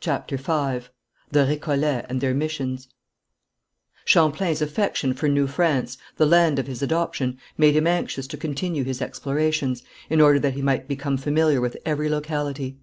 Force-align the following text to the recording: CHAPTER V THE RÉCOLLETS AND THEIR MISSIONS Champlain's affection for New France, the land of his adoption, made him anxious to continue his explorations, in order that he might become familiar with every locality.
CHAPTER 0.00 0.38
V 0.38 0.88
THE 1.30 1.40
RÉCOLLETS 1.44 2.06
AND 2.08 2.22
THEIR 2.22 2.32
MISSIONS 2.32 2.88
Champlain's 4.06 4.62
affection 4.62 5.12
for 5.12 5.28
New 5.28 5.46
France, 5.46 5.98
the 6.16 6.24
land 6.24 6.58
of 6.58 6.66
his 6.66 6.80
adoption, 6.80 7.38
made 7.58 7.76
him 7.76 7.86
anxious 7.86 8.26
to 8.28 8.38
continue 8.38 8.82
his 8.84 9.02
explorations, 9.02 9.82
in 10.08 10.22
order 10.22 10.38
that 10.38 10.54
he 10.54 10.62
might 10.62 10.88
become 10.88 11.18
familiar 11.18 11.60
with 11.60 11.76
every 11.84 12.08
locality. 12.08 12.78